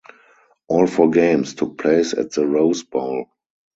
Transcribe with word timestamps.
All 0.67 0.87
four 0.87 1.11
games 1.11 1.53
took 1.53 1.77
place 1.77 2.13
at 2.13 2.31
the 2.31 2.43
Rose 2.47 2.81
Bowl. 2.81 3.27